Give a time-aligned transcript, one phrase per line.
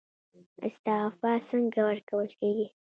[0.67, 2.67] استعفا څنګه ورکول کیږي؟